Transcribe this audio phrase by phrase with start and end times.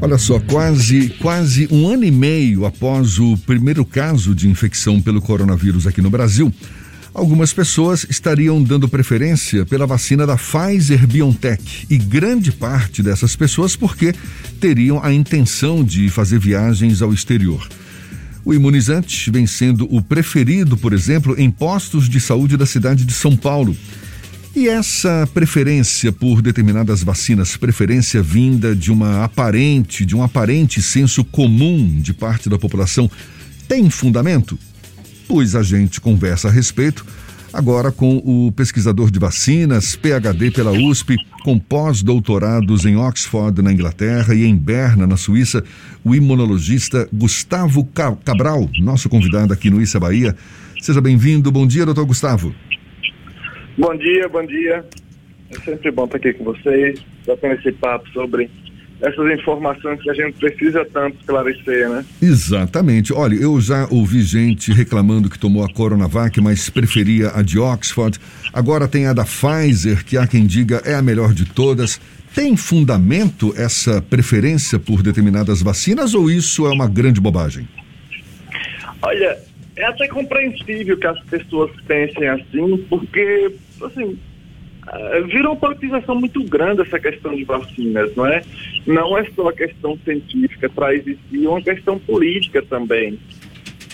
[0.00, 5.20] Olha só, quase, quase um ano e meio após o primeiro caso de infecção pelo
[5.20, 6.54] coronavírus aqui no Brasil,
[7.12, 13.74] algumas pessoas estariam dando preferência pela vacina da Pfizer BioNTech e grande parte dessas pessoas
[13.74, 14.14] porque
[14.60, 17.68] teriam a intenção de fazer viagens ao exterior.
[18.44, 23.12] O imunizante vem sendo o preferido, por exemplo, em postos de saúde da cidade de
[23.12, 23.76] São Paulo.
[24.58, 31.24] E essa preferência por determinadas vacinas, preferência vinda de uma aparente, de um aparente senso
[31.24, 33.08] comum de parte da população,
[33.68, 34.58] tem fundamento?
[35.28, 37.06] Pois a gente conversa a respeito
[37.52, 41.14] agora com o pesquisador de vacinas, PhD pela USP,
[41.44, 45.62] com pós-doutorados em Oxford, na Inglaterra, e em Berna, na Suíça,
[46.02, 47.88] o imunologista Gustavo
[48.24, 50.34] Cabral, nosso convidado aqui no Issa Bahia.
[50.80, 51.52] Seja bem-vindo.
[51.52, 52.52] Bom dia, doutor Gustavo.
[53.78, 54.84] Bom dia, bom dia.
[55.50, 58.50] É sempre bom estar aqui com vocês, batendo esse papo sobre
[59.00, 62.04] essas informações que a gente precisa tanto esclarecer, né?
[62.20, 63.12] Exatamente.
[63.12, 68.18] Olha, eu já ouvi gente reclamando que tomou a Coronavac, mas preferia a de Oxford.
[68.52, 72.00] Agora tem a da Pfizer, que há quem diga é a melhor de todas.
[72.34, 77.68] Tem fundamento essa preferência por determinadas vacinas ou isso é uma grande bobagem?
[79.00, 79.38] Olha,
[79.78, 83.54] é até compreensível que as pessoas pensem assim, porque,
[83.86, 84.18] assim,
[84.86, 88.42] uh, virou uma politização muito grande essa questão de vacinas, não é?
[88.86, 93.18] Não é só a questão científica, para existir uma questão política também.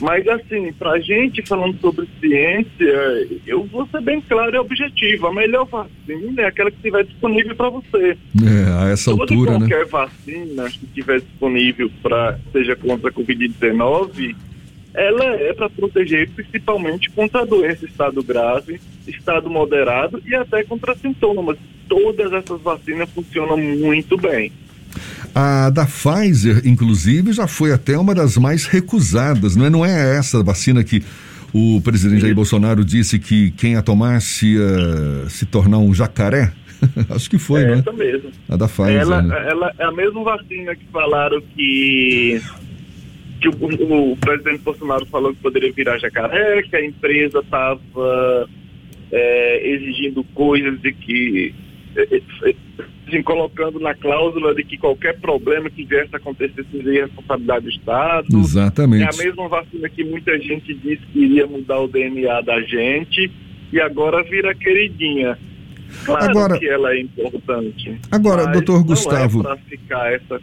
[0.01, 5.29] Mas, assim, para a gente falando sobre ciência, eu vou ser bem claro e objetivo.
[5.29, 8.17] A melhor vacina é aquela que estiver disponível para você.
[8.43, 9.85] É, a essa Toda altura, qualquer né?
[9.85, 14.35] vacina que estiver disponível para, seja contra a Covid-19,
[14.95, 20.95] ela é para proteger principalmente contra a doença estado grave, estado moderado e até contra
[20.97, 21.57] sintomas.
[21.89, 24.51] Todas essas vacinas funcionam muito bem.
[25.35, 29.71] A da Pfizer, inclusive, já foi até uma das mais recusadas, não é?
[29.71, 31.03] Não é essa vacina que
[31.53, 36.53] o presidente Jair Bolsonaro disse que quem a tomasse ia se tornar um jacaré?
[37.11, 37.79] Acho que foi, é né?
[37.79, 38.31] Essa mesmo.
[38.49, 39.01] A da Pfizer.
[39.01, 39.47] Ela, né?
[39.49, 42.41] ela é a mesma vacina que falaram que
[43.41, 48.49] que o, o, presidente Bolsonaro falou que poderia virar jacaré, que a empresa estava
[49.15, 51.55] é, exigindo coisas de que.
[51.97, 52.55] É, é,
[53.07, 57.71] assim, colocando na cláusula de que qualquer problema que viesse a acontecer seria responsabilidade do
[57.71, 58.27] Estado.
[58.33, 59.05] Exatamente.
[59.05, 63.31] É a mesma vacina que muita gente disse que iria mudar o DNA da gente
[63.73, 65.39] e agora vira queridinha.
[66.05, 67.99] Claro agora, que ela é importante.
[68.11, 69.43] Agora, doutor Gustavo.
[69.43, 70.41] Não é para ficar essa,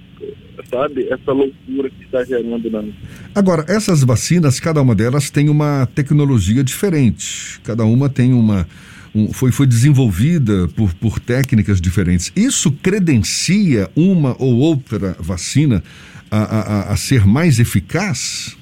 [0.69, 2.91] sabe, essa loucura que está gerando, não.
[3.35, 7.59] Agora, essas vacinas, cada uma delas tem uma tecnologia diferente.
[7.63, 8.67] Cada uma tem uma.
[9.13, 12.31] Um, foi, foi desenvolvida por, por técnicas diferentes.
[12.35, 15.83] Isso credencia uma ou outra vacina
[16.31, 18.57] a, a, a ser mais eficaz?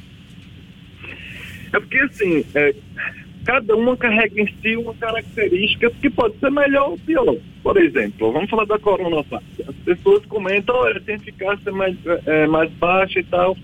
[1.71, 2.75] É porque, assim, é,
[3.49, 7.35] cada uma carrega em si uma característica que pode ser melhor ou pior.
[7.63, 9.43] Por exemplo, vamos falar da Coronavac.
[9.67, 13.57] As pessoas comentam, olha, tem eficácia mais, é, mais baixa e tal.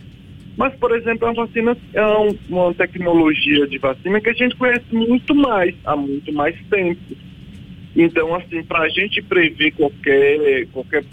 [0.58, 4.86] Mas, por exemplo, a vacina é um, uma tecnologia de vacina que a gente conhece
[4.92, 7.16] muito mais, há muito mais tempo.
[7.96, 11.06] Então, assim, para a gente prever qualquer, qualquer é,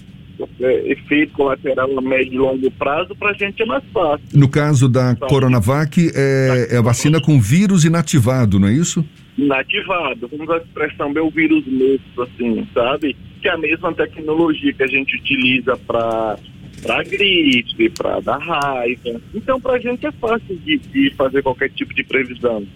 [0.87, 4.27] efeito colateral a médio e longo prazo, para a gente é mais fácil.
[4.35, 9.05] No caso da Coronavac, é, é a vacina com vírus inativado, não é isso?
[9.37, 13.17] Inativado, vamos usar a expressão meu vírus morto, assim, sabe?
[13.41, 16.39] Que é a mesma tecnologia que a gente utiliza para
[16.83, 19.21] para gripe, para dar raiva.
[19.33, 22.67] Então, para a gente é fácil de, de, fazer qualquer tipo de previsão.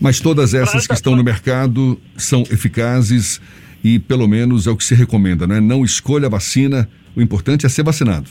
[0.00, 3.40] Mas todas essas que estão no mercado são eficazes
[3.82, 5.60] e pelo menos é o que se recomenda, né?
[5.60, 8.30] Não escolha a vacina, o importante é ser vacinado.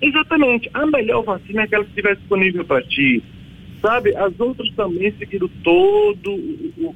[0.00, 0.70] Exatamente.
[0.72, 3.22] A melhor vacina é aquela que estiver disponível para ti.
[3.80, 6.40] Sabe, as outras também seguiram todos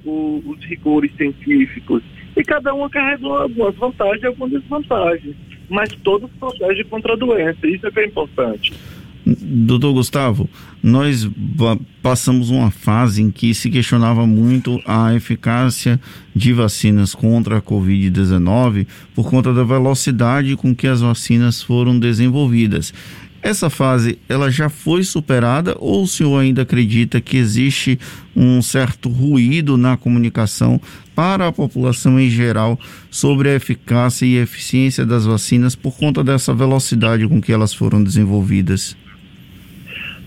[0.04, 2.02] os rigores científicos.
[2.36, 5.36] E cada uma carrega algumas vantagens e algumas desvantagens.
[5.68, 7.66] Mas todas protegem contra a doença.
[7.66, 8.72] Isso é que é importante.
[9.24, 10.50] Doutor Gustavo,
[10.82, 11.28] nós
[12.02, 16.00] passamos uma fase em que se questionava muito a eficácia
[16.34, 22.92] de vacinas contra a Covid-19 por conta da velocidade com que as vacinas foram desenvolvidas.
[23.40, 27.98] Essa fase, ela já foi superada ou o senhor ainda acredita que existe
[28.36, 30.80] um certo ruído na comunicação
[31.14, 32.78] para a população em geral
[33.10, 38.02] sobre a eficácia e eficiência das vacinas por conta dessa velocidade com que elas foram
[38.02, 38.96] desenvolvidas?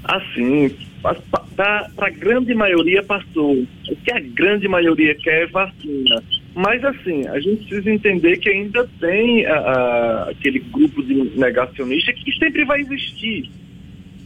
[0.05, 0.69] Assim,
[1.55, 3.53] para a grande maioria passou.
[3.89, 6.23] O que a grande maioria quer é vacina.
[6.53, 12.15] Mas, assim, a gente precisa entender que ainda tem a, a, aquele grupo de negacionistas
[12.15, 13.49] que sempre vai existir,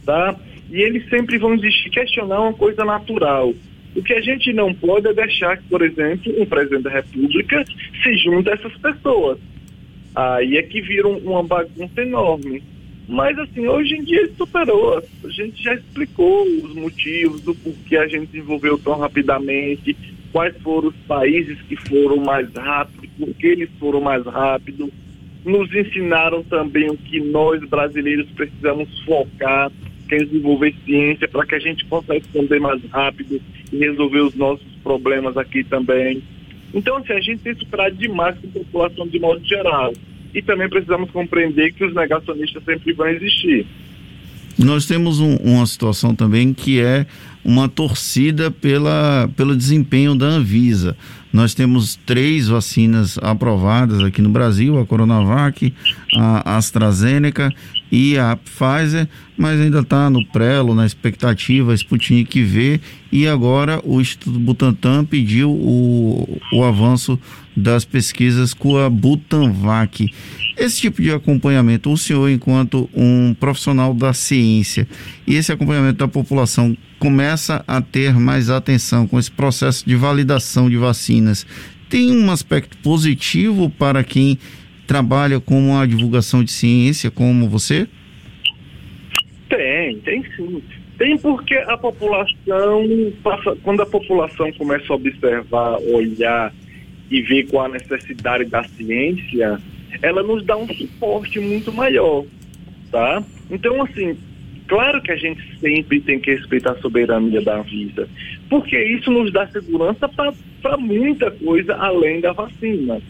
[0.04, 0.36] tá?
[0.70, 3.52] E eles sempre vão existir, questionar uma coisa natural.
[3.96, 7.64] O que a gente não pode é deixar que, por exemplo, um presidente da República
[8.02, 9.38] se junte a essas pessoas.
[10.14, 12.62] Aí é que vira uma bagunça enorme.
[13.10, 15.02] Mas, assim, hoje em dia superou.
[15.24, 19.96] A gente já explicou os motivos do porquê a gente desenvolveu tão rapidamente,
[20.30, 24.90] quais foram os países que foram mais rápidos, por que eles foram mais rápidos.
[25.44, 29.72] Nos ensinaram também o que nós brasileiros precisamos focar,
[30.08, 33.40] que é desenvolver ciência para que a gente possa responder mais rápido
[33.72, 36.22] e resolver os nossos problemas aqui também.
[36.72, 39.92] Então, assim, a gente tem superado demais com a população de modo geral
[40.34, 43.66] e também precisamos compreender que os negacionistas sempre vão existir.
[44.58, 47.06] Nós temos um, uma situação também que é
[47.42, 50.96] uma torcida pela, pelo desempenho da Anvisa.
[51.32, 55.72] Nós temos três vacinas aprovadas aqui no Brasil: a Coronavac,
[56.14, 57.50] a AstraZeneca
[57.90, 64.00] e a Pfizer, mas ainda está no prelo, na expectativa, Sputnik V, e agora o
[64.00, 67.18] Instituto Butantan pediu o, o avanço
[67.56, 70.08] das pesquisas com a Butanvac.
[70.56, 74.86] Esse tipo de acompanhamento, o senhor, enquanto um profissional da ciência,
[75.26, 80.68] e esse acompanhamento da população começa a ter mais atenção com esse processo de validação
[80.68, 81.46] de vacinas,
[81.88, 84.38] tem um aspecto positivo para quem
[84.90, 87.86] trabalha com a divulgação de ciência como você?
[89.48, 90.60] Tem, tem sim.
[90.98, 92.84] Tem porque a população,
[93.22, 96.52] passa, quando a população começa a observar, olhar
[97.08, 99.60] e ver qual a necessidade da ciência,
[100.02, 102.24] ela nos dá um suporte muito maior,
[102.90, 103.22] tá?
[103.48, 104.18] Então, assim,
[104.66, 108.08] claro que a gente sempre tem que respeitar a soberania da Anvisa,
[108.48, 113.00] porque isso nos dá segurança para muita coisa além da vacina,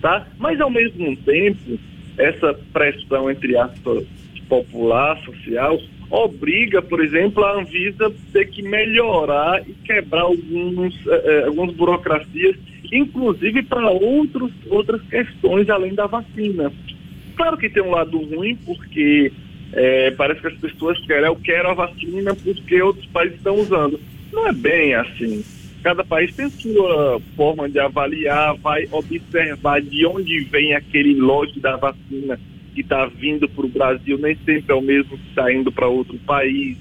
[0.00, 0.26] tá?
[0.38, 1.78] Mas, ao mesmo tempo,
[2.16, 4.04] essa pressão, entre aspas,
[4.48, 5.78] popular, social,
[6.10, 12.56] obriga, por exemplo, a Anvisa ter que melhorar e quebrar alguns, eh, eh algumas burocracias
[12.92, 16.72] inclusive para outras questões além da vacina.
[17.36, 19.32] Claro que tem um lado ruim, porque
[19.72, 24.00] é, parece que as pessoas querem, eu quero a vacina porque outros países estão usando.
[24.32, 25.44] Não é bem assim.
[25.82, 31.76] Cada país tem sua forma de avaliar, vai observar de onde vem aquele lote da
[31.76, 32.38] vacina
[32.74, 35.88] que está vindo para o Brasil, nem sempre é o mesmo que está indo para
[35.88, 36.76] outro país,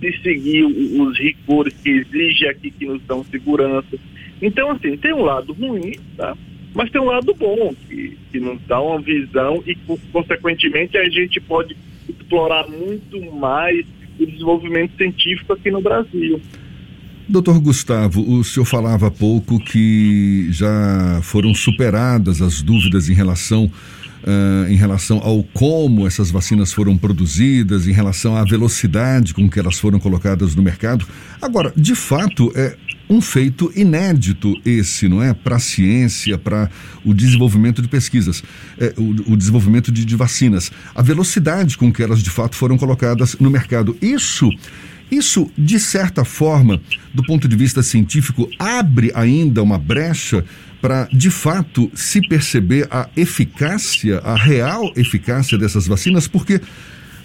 [0.00, 3.96] de seguir os rigores que exige aqui que nos dão segurança.
[4.40, 6.36] Então, assim, tem um lado ruim, tá?
[6.74, 9.76] Mas tem um lado bom, que, que nos dá uma visão e,
[10.10, 11.76] consequentemente, a gente pode
[12.08, 13.86] explorar muito mais
[14.18, 16.40] o desenvolvimento científico aqui no Brasil.
[17.28, 23.70] Doutor Gustavo, o senhor falava há pouco que já foram superadas as dúvidas em relação
[24.22, 29.58] uh, em relação ao como essas vacinas foram produzidas, em relação à velocidade com que
[29.58, 31.06] elas foram colocadas no mercado.
[31.40, 32.76] Agora, de fato, é
[33.08, 35.34] um feito inédito esse, não é?
[35.34, 36.70] Para a ciência, para
[37.04, 38.42] o desenvolvimento de pesquisas,
[38.78, 40.70] é, o, o, desenvolvimento de, de vacinas.
[40.94, 43.96] A velocidade com que elas de fato foram colocadas no mercado.
[44.00, 44.48] Isso.
[45.12, 46.80] Isso, de certa forma,
[47.12, 50.42] do ponto de vista científico, abre ainda uma brecha
[50.80, 56.62] para, de fato, se perceber a eficácia, a real eficácia dessas vacinas, porque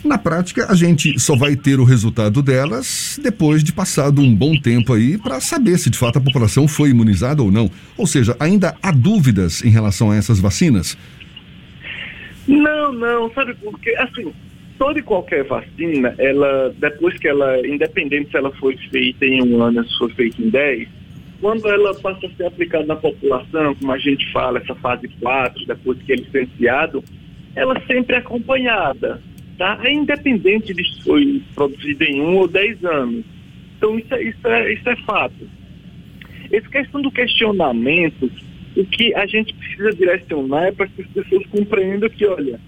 [0.04, 4.60] na prática a gente só vai ter o resultado delas depois de passado um bom
[4.60, 7.72] tempo aí para saber se de fato a população foi imunizada ou não.
[7.96, 10.98] Ou seja, ainda há dúvidas em relação a essas vacinas?
[12.46, 14.34] Não, não, sabe porque assim,
[14.78, 19.62] toda e qualquer vacina, ela, depois que ela, independente se ela foi feita em um
[19.62, 20.88] ano, se foi feita em dez,
[21.40, 25.66] quando ela passa a ser aplicada na população, como a gente fala, essa fase 4,
[25.66, 27.04] depois que é licenciado,
[27.56, 29.22] ela sempre é acompanhada,
[29.58, 29.80] tá?
[29.84, 33.26] É independente de se foi produzida em um ou dez anos.
[33.78, 35.50] Então isso é, isso é, isso é fato.
[36.52, 38.32] Essa questão do questionamento,
[38.76, 42.60] o que a gente precisa direcionar é para que as pessoas compreendam que, olha,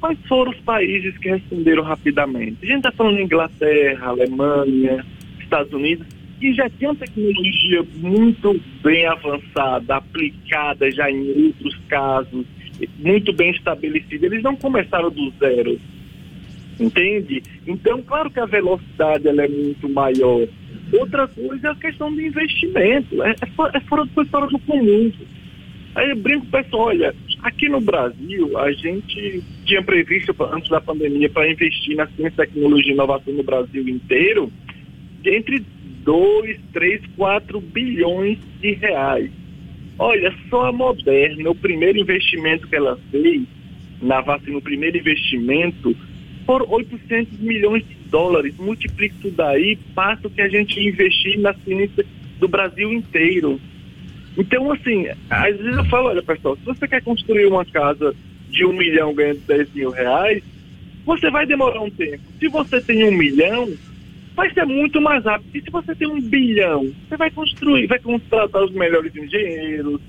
[0.00, 2.56] quais foram os países que responderam rapidamente?
[2.62, 5.04] A gente está falando de Inglaterra, Alemanha,
[5.40, 6.06] Estados Unidos,
[6.38, 12.46] que já tinham tecnologia muito bem avançada, aplicada já em outros casos,
[12.98, 14.26] muito bem estabelecida.
[14.26, 15.78] Eles não começaram do zero,
[16.78, 17.42] entende?
[17.66, 20.46] Então, claro que a velocidade ela é muito maior.
[20.92, 23.22] Outra coisa é a questão do investimento.
[23.22, 24.04] É, é, fora, é fora,
[24.46, 25.12] do comum.
[25.94, 30.70] Aí eu brinco com o pessoal, olha, aqui no Brasil, a gente tinha previsto, antes
[30.70, 34.52] da pandemia, para investir na ciência, tecnologia e inovação no Brasil inteiro,
[35.24, 35.64] entre
[36.04, 39.30] 2, 3, 4 bilhões de reais.
[39.98, 43.42] Olha, só a Moderna, o primeiro investimento que ela fez
[44.00, 45.94] na vacina, o primeiro investimento,
[46.46, 48.56] por 800 milhões de dólares.
[48.56, 52.06] Multiplique isso daí, passa o que a gente investir na ciência
[52.38, 53.60] do Brasil inteiro.
[54.38, 58.14] Então, assim, às vezes eu falo, olha pessoal, se você quer construir uma casa
[58.48, 60.42] de um milhão ganhando 10 mil reais,
[61.04, 62.22] você vai demorar um tempo.
[62.38, 63.68] Se você tem um milhão,
[64.36, 65.56] vai ser muito mais rápido.
[65.56, 70.00] E se você tem um bilhão, você vai construir, vai contratar os melhores engenheiros,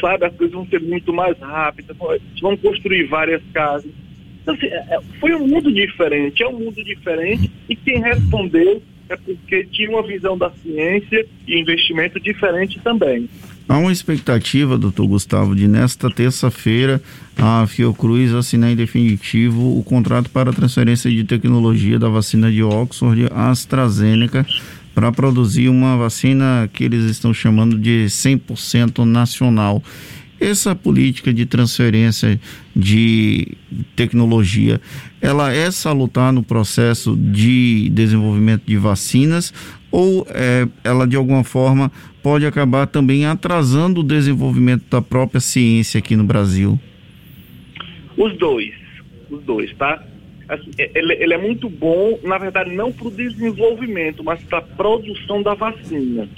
[0.00, 0.26] sabe?
[0.26, 1.96] As coisas vão ser muito mais rápidas,
[2.40, 3.90] vão construir várias casas.
[4.42, 8.82] Então, assim, é, é, foi um mundo diferente, é um mundo diferente, e quem respondeu
[9.08, 13.28] é porque tinha uma visão da ciência e investimento diferente também.
[13.66, 17.00] Há uma expectativa, doutor Gustavo, de nesta terça-feira
[17.36, 23.26] a Fiocruz assinar em definitivo o contrato para transferência de tecnologia da vacina de Oxford
[23.32, 24.46] AstraZeneca
[24.94, 29.82] para produzir uma vacina que eles estão chamando de 100% nacional.
[30.40, 32.40] Essa política de transferência
[32.74, 33.56] de
[33.94, 34.80] tecnologia,
[35.20, 39.54] ela é salutar no processo de desenvolvimento de vacinas
[39.90, 45.98] ou é, ela de alguma forma pode acabar também atrasando o desenvolvimento da própria ciência
[45.98, 46.78] aqui no Brasil?
[48.16, 48.74] Os dois,
[49.30, 50.04] os dois, tá?
[50.48, 54.58] Assim, é, ele, ele, é muito bom, na verdade, não para o desenvolvimento, mas para
[54.58, 56.28] a produção da vacina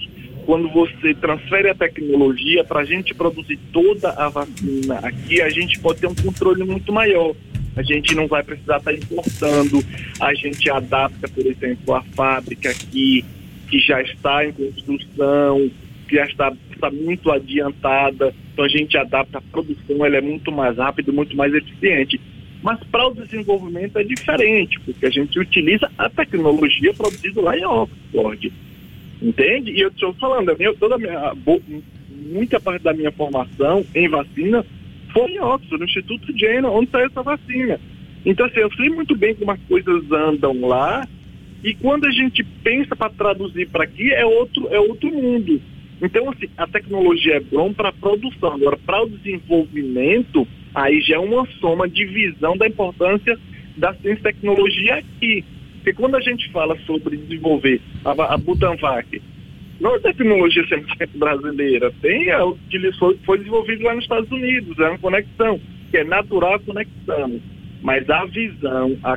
[0.46, 5.78] quando você transfere a tecnologia para a gente produzir toda a vacina aqui, a gente
[5.80, 7.34] pode ter um controle muito maior.
[7.76, 9.84] A gente não vai precisar estar tá importando,
[10.20, 13.24] a gente adapta, por exemplo, a fábrica aqui,
[13.68, 15.68] que já está em construção,
[16.08, 20.52] que já está, está muito adiantada, então a gente adapta a produção, ela é muito
[20.52, 22.20] mais rápida, muito mais eficiente.
[22.62, 27.64] Mas para o desenvolvimento é diferente, porque a gente utiliza a tecnologia produzida lá em
[27.64, 28.52] Oxford.
[29.20, 29.72] Entende?
[29.72, 31.32] E eu estou falando, minha, toda minha,
[32.10, 34.64] muita parte da minha formação em vacina
[35.12, 37.80] foi em Oxford, no Instituto Jenner, onde saiu essa vacina.
[38.24, 41.06] Então, assim, eu sei muito bem como as coisas andam lá,
[41.64, 45.60] e quando a gente pensa para traduzir para aqui, é outro, é outro mundo.
[46.02, 48.52] Então, assim, a tecnologia é bom para a produção.
[48.52, 53.38] Agora, para o desenvolvimento, aí já é uma soma de visão da importância
[53.76, 55.44] da ciência e tecnologia aqui.
[55.86, 59.22] Porque quando a gente fala sobre desenvolver a, a Butanvac,
[59.78, 64.76] não é tecnologia 100% brasileira, tem a que foi, foi desenvolvido lá nos Estados Unidos,
[64.80, 65.60] é uma conexão,
[65.92, 67.40] que é natural a conexão.
[67.82, 69.16] Mas a visão a,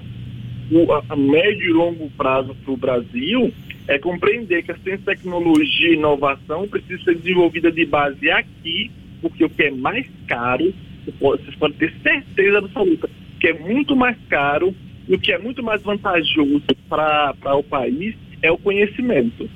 [1.09, 3.51] a médio e longo prazo para o Brasil
[3.87, 8.91] é compreender que a ciência, tecnologia e inovação precisa ser desenvolvida de base aqui,
[9.23, 10.71] porque o que é mais caro,
[11.19, 13.09] vocês podem ter certeza absoluta,
[13.39, 14.71] que é muito mais caro
[15.09, 19.49] e o que é muito mais vantajoso para o país é o conhecimento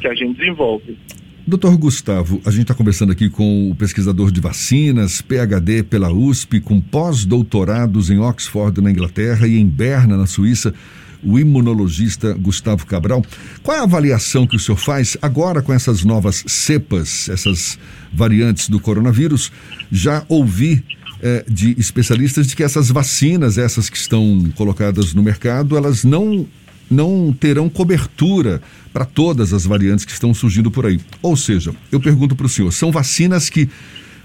[0.00, 0.98] que a gente desenvolve.
[1.46, 6.60] Doutor Gustavo, a gente está conversando aqui com o pesquisador de vacinas, PhD pela USP,
[6.60, 10.74] com pós-doutorados em Oxford, na Inglaterra, e em Berna, na Suíça,
[11.22, 13.24] o imunologista Gustavo Cabral.
[13.62, 17.78] Qual é a avaliação que o senhor faz agora com essas novas cepas, essas
[18.12, 19.52] variantes do coronavírus?
[19.90, 20.82] Já ouvi
[21.26, 26.46] é, de especialistas de que essas vacinas, essas que estão colocadas no mercado, elas não,
[26.88, 31.00] não terão cobertura para todas as variantes que estão surgindo por aí.
[31.20, 33.68] Ou seja, eu pergunto para o senhor: são vacinas que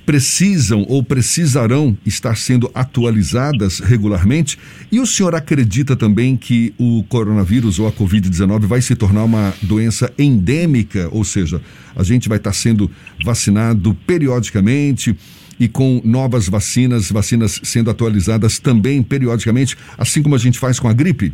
[0.05, 4.59] precisam ou precisarão estar sendo atualizadas regularmente?
[4.91, 9.55] E o senhor acredita também que o coronavírus ou a Covid-19 vai se tornar uma
[9.59, 11.09] doença endêmica?
[11.11, 11.59] Ou seja,
[11.95, 12.91] a gente vai estar sendo
[13.25, 15.17] vacinado periodicamente?
[15.61, 20.87] E com novas vacinas, vacinas sendo atualizadas também periodicamente, assim como a gente faz com
[20.87, 21.31] a gripe?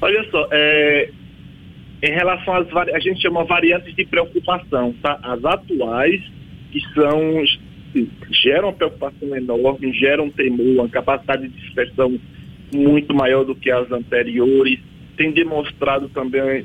[0.00, 1.10] Olha só, é,
[2.00, 5.18] em relação às a gente chama variantes de preocupação, tá?
[5.20, 6.22] As atuais
[6.70, 7.42] que são
[8.30, 12.20] geram preocupação enorme, geram temor, uma capacidade de dispersão
[12.72, 14.78] muito maior do que as anteriores,
[15.16, 16.64] tem demonstrado também,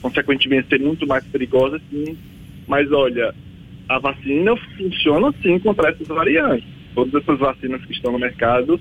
[0.00, 2.16] consequentemente, ser muito mais perigosas, sim.
[2.68, 3.34] Mas olha,
[3.88, 6.66] a vacina funciona sim contra essas variantes.
[6.94, 8.78] Todas essas vacinas que estão no mercado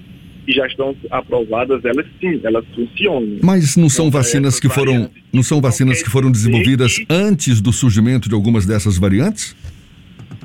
[0.47, 3.37] e já estão aprovadas, elas sim, elas funcionam.
[3.41, 8.27] Mas não são vacinas que foram, não são vacinas que foram desenvolvidas antes do surgimento
[8.27, 9.55] de algumas dessas variantes?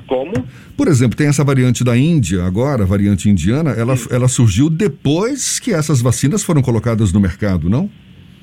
[0.05, 0.33] Como?
[0.77, 5.59] Por exemplo, tem essa variante da Índia agora, a variante indiana, ela, ela surgiu depois
[5.59, 7.89] que essas vacinas foram colocadas no mercado, não?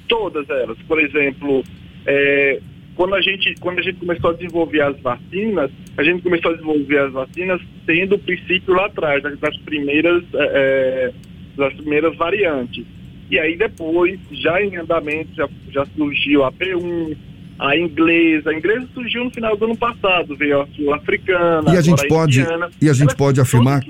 [0.08, 0.76] Todas elas.
[0.86, 1.64] Por exemplo,
[2.06, 2.60] é,
[2.94, 6.54] quando a gente quando a gente começou a desenvolver as vacinas, a gente começou a
[6.54, 11.12] desenvolver as vacinas tendo o princípio lá atrás das, das primeiras é,
[11.56, 12.84] das primeiras variantes.
[13.30, 17.16] E aí depois, já em andamento, já, já surgiu a P1,
[17.58, 18.50] a inglesa.
[18.50, 21.72] A inglesa surgiu no final do ano passado, veio a sul-africana.
[21.72, 22.70] E a gente pode, indiana.
[22.80, 23.80] e a gente pode afirmar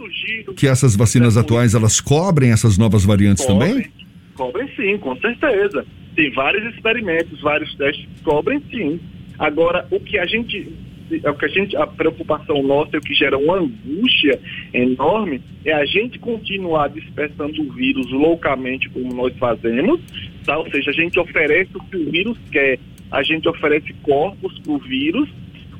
[0.57, 3.93] que essas vacinas atuais elas cobrem essas novas variantes cobrem, também?
[4.35, 5.85] Cobrem sim, com certeza.
[6.15, 9.01] Tem vários experimentos, vários testes que cobrem sim.
[9.39, 10.73] Agora, o que a gente
[11.11, 14.41] o que a gente, a preocupação nossa, é o que gera uma angústia
[14.73, 20.01] enorme, é a gente continuar dispersando o vírus loucamente como nós fazemos,
[20.45, 20.59] tá?
[20.59, 22.79] Ou seja, a gente oferece o que o vírus quer,
[23.11, 25.29] a gente oferece corpos para o vírus,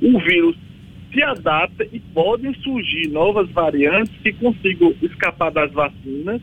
[0.03, 0.57] o vírus
[1.13, 6.43] se adapta e podem surgir novas variantes que consigam escapar das vacinas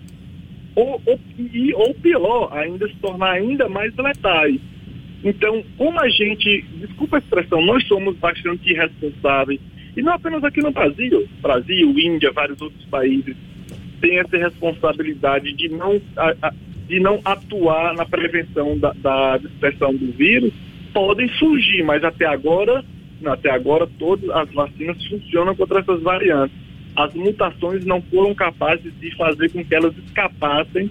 [0.75, 4.59] ou, ou, e, ou pior, ainda se tornar ainda mais letais.
[5.23, 9.59] Então, como a gente, desculpa a expressão, nós somos bastante irresponsáveis,
[9.95, 13.35] e não apenas aqui no Brasil, Brasil, Índia, vários outros países
[13.99, 16.01] têm essa responsabilidade de não,
[16.87, 20.51] de não atuar na prevenção da, da dispersão do vírus,
[20.93, 22.83] podem surgir, mas até agora,
[23.25, 26.60] até agora todas as vacinas funcionam contra essas variantes.
[26.95, 30.89] As mutações não foram capazes de fazer com que elas escapassem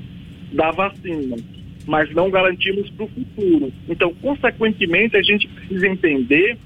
[0.53, 1.37] da vacina
[1.87, 3.73] mas não garantimos para o futuro.
[3.89, 6.57] Então, consequentemente, a gente precisa entender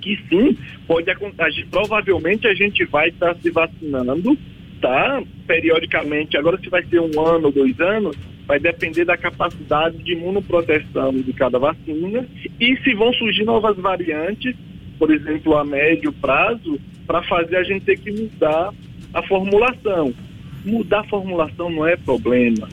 [0.00, 0.56] que sim,
[0.86, 4.36] pode acontecer, provavelmente a gente vai estar se vacinando,
[4.80, 5.22] tá?
[5.46, 8.14] Periodicamente, agora se vai ser um ano ou dois anos,
[8.46, 12.26] vai depender da capacidade de imunoproteção de cada vacina
[12.60, 14.54] e se vão surgir novas variantes,
[14.98, 18.72] por exemplo, a médio prazo, para fazer a gente ter que mudar
[19.12, 20.12] a formulação.
[20.64, 22.68] Mudar a formulação não é problema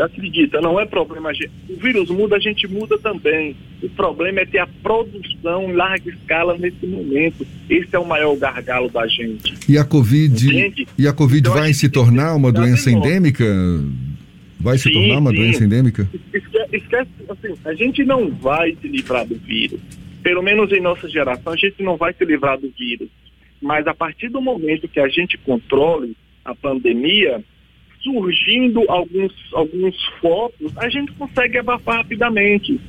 [0.00, 1.30] acredita, não é problema.
[1.68, 3.56] O vírus muda, a gente muda também.
[3.82, 7.46] O problema é ter a produção em larga escala nesse momento.
[7.68, 9.54] Esse é o maior gargalo da gente.
[9.68, 10.88] E a Covid, Entende?
[10.98, 13.44] e a COVID então, vai a se tornar uma doença endêmica?
[14.58, 15.36] Vai se sim, tornar uma sim.
[15.36, 16.08] doença endêmica?
[16.34, 19.80] Esquece, esquece, assim, a gente não vai se livrar do vírus.
[20.26, 23.08] Pelo menos em nossa geração, a gente não vai se livrar do vírus.
[23.62, 27.44] Mas a partir do momento que a gente controle a pandemia,
[28.02, 32.80] surgindo alguns, alguns focos, a gente consegue abafar rapidamente.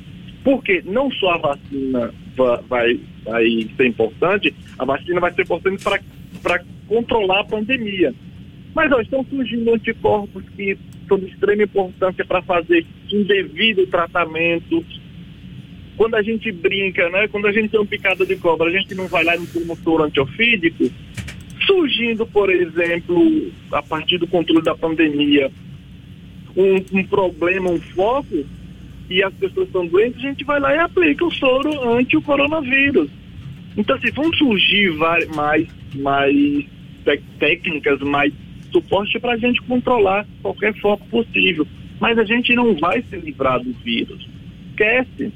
[0.42, 5.84] Porque não só a vacina vai, vai ser importante, a vacina vai ser importante
[6.42, 8.12] para controlar a pandemia.
[8.74, 14.84] Mas ó, estão surgindo anticorpos que são de extrema importância para fazer indevido tratamento.
[15.98, 17.26] Quando a gente brinca, né?
[17.26, 20.02] Quando a gente tem um picada de cobra, a gente não vai lá no promotor
[20.02, 20.88] antiofídico,
[21.66, 25.50] surgindo, por exemplo, a partir do controle da pandemia,
[26.56, 28.46] um, um problema, um foco,
[29.10, 32.22] e as pessoas estão doentes, a gente vai lá e aplica o soro anti o
[32.22, 33.10] coronavírus.
[33.76, 35.28] Então, assim, vão surgir mais,
[35.96, 36.66] mais
[37.40, 38.32] técnicas, mais
[38.70, 41.66] suporte para a gente controlar qualquer foco possível.
[41.98, 44.28] Mas a gente não vai se livrar do vírus.
[44.70, 45.32] Esquece.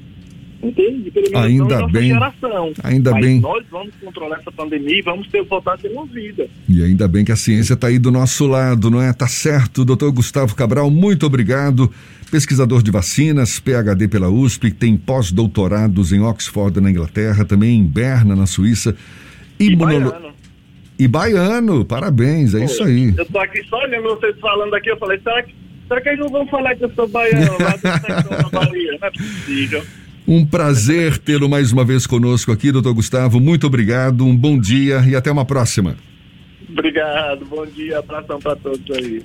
[0.63, 1.11] Entende?
[1.11, 2.71] Pelo ainda bem, geração.
[2.83, 3.39] Ainda Mas bem.
[3.41, 6.47] Nós vamos controlar essa pandemia e vamos ter, voltar a ter uma vida.
[6.69, 9.11] E ainda bem que a ciência está aí do nosso lado, não é?
[9.11, 11.91] Tá certo, doutor Gustavo Cabral, muito obrigado.
[12.31, 18.33] Pesquisador de vacinas, PhD pela USP, tem pós-doutorados em Oxford, na Inglaterra, também em Berna,
[18.35, 18.95] na Suíça.
[19.59, 20.07] Imunolo...
[20.07, 20.33] E baiano.
[20.97, 23.13] E baiano, parabéns, é Pô, isso aí.
[23.17, 25.53] Eu tô aqui só olhando vocês falando aqui, eu falei, será que,
[25.87, 28.97] será que eles não vão falar que eu sou baiano lá do da Bahia?
[28.99, 29.83] Não é possível.
[30.27, 33.39] Um prazer tê-lo mais uma vez conosco aqui, doutor Gustavo.
[33.39, 35.97] Muito obrigado, um bom dia e até uma próxima.
[36.69, 39.21] Obrigado, bom dia, abração para todos aí.